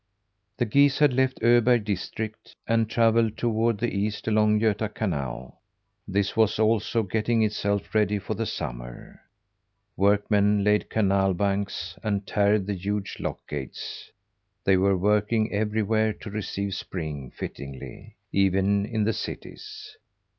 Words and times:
The 0.57 0.65
geese 0.65 0.97
had 0.97 1.13
left 1.13 1.39
Öberg 1.43 1.83
district, 1.83 2.55
and 2.65 2.89
travelled 2.89 3.37
toward 3.37 3.77
the 3.77 3.95
east 3.95 4.27
along 4.27 4.59
Göta 4.59 4.91
Canal. 4.91 5.61
This 6.07 6.35
was 6.35 6.57
also 6.57 7.03
getting 7.03 7.43
itself 7.43 7.93
ready 7.93 8.17
for 8.17 8.33
the 8.33 8.47
summer. 8.47 9.21
Workmen 9.95 10.63
laid 10.63 10.89
canal 10.89 11.35
banks, 11.35 11.99
and 12.01 12.25
tarred 12.25 12.65
the 12.65 12.73
huge 12.73 13.17
lock 13.19 13.47
gates. 13.47 14.09
They 14.63 14.75
were 14.75 14.97
working 14.97 15.53
everywhere 15.53 16.13
to 16.13 16.31
receive 16.31 16.73
spring 16.73 17.29
fittingly, 17.29 18.15
even 18.31 18.87
in 18.87 19.03
the 19.03 19.13
cities. 19.13 19.97